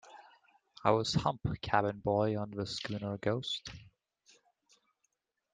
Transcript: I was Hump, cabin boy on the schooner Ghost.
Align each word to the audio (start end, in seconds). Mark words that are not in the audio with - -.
I 0.83 0.89
was 0.89 1.13
Hump, 1.13 1.41
cabin 1.61 1.99
boy 1.99 2.35
on 2.35 2.49
the 2.49 2.65
schooner 2.65 3.19
Ghost. 3.19 3.69